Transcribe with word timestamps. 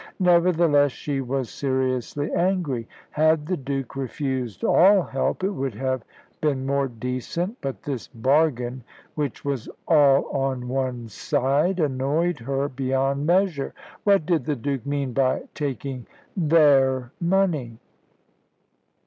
Nevertheless, 0.19 0.91
she 0.91 1.21
was 1.21 1.47
seriously 1.51 2.33
angry. 2.33 2.87
Had 3.11 3.45
the 3.45 3.55
Duke 3.55 3.95
refused 3.95 4.63
all 4.63 5.03
help, 5.03 5.43
it 5.43 5.51
would 5.51 5.75
have 5.75 6.03
been 6.41 6.65
more 6.65 6.87
decent; 6.87 7.59
but 7.61 7.83
this 7.83 8.07
bargain, 8.07 8.83
which 9.13 9.45
was 9.45 9.69
all 9.87 10.25
on 10.31 10.67
one 10.67 11.07
side, 11.07 11.79
annoyed 11.79 12.39
her 12.39 12.67
beyond 12.67 13.27
measure. 13.27 13.75
What 14.03 14.25
did 14.25 14.45
the 14.45 14.55
Duke 14.55 14.87
mean 14.87 15.13
by 15.13 15.43
taking 15.53 16.07
their 16.35 17.11
money? 17.21 17.77